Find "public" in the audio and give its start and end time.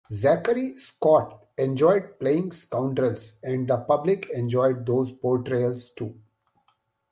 3.77-4.27